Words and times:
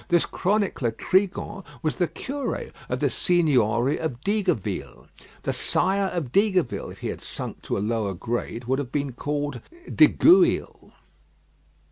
This 0.07 0.25
chronicler 0.25 0.89
Trigan 0.89 1.61
was 1.83 1.97
the 1.97 2.07
curé 2.07 2.71
of 2.89 3.01
the 3.01 3.07
Seigniory 3.11 3.99
of 3.99 4.19
Digoville. 4.21 5.05
The 5.43 5.53
Sire 5.53 6.07
of 6.11 6.31
Digoville, 6.31 6.89
if 6.89 6.97
he 7.01 7.09
had 7.09 7.21
sunk 7.21 7.61
to 7.61 7.77
a 7.77 7.85
lower 7.85 8.15
grade, 8.15 8.63
would 8.63 8.79
have 8.79 8.91
been 8.91 9.11
called 9.13 9.61
Digouille. 9.87 10.91